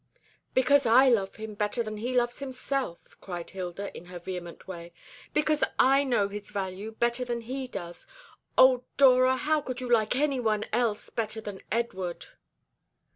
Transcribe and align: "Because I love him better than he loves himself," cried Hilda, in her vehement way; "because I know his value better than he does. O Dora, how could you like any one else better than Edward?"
"Because 0.55 0.87
I 0.87 1.09
love 1.09 1.35
him 1.35 1.53
better 1.53 1.83
than 1.83 1.97
he 1.97 2.15
loves 2.15 2.39
himself," 2.39 3.15
cried 3.21 3.51
Hilda, 3.51 3.95
in 3.95 4.05
her 4.05 4.17
vehement 4.17 4.67
way; 4.67 4.93
"because 5.31 5.63
I 5.77 6.03
know 6.03 6.27
his 6.27 6.49
value 6.49 6.93
better 6.93 7.23
than 7.23 7.41
he 7.41 7.67
does. 7.67 8.07
O 8.57 8.83
Dora, 8.97 9.35
how 9.35 9.61
could 9.61 9.79
you 9.79 9.87
like 9.87 10.15
any 10.15 10.39
one 10.39 10.65
else 10.73 11.11
better 11.11 11.39
than 11.39 11.61
Edward?" 11.71 12.25